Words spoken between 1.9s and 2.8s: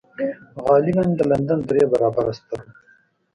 برابره ستر و.